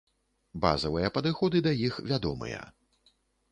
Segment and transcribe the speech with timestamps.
[0.63, 2.61] Базавыя падыходы да іх вядомыя.